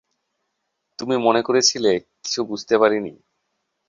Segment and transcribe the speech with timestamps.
[0.99, 1.91] তুমি মনে করেছিলে
[2.15, 3.13] কিছু বুঝতে পারি নি?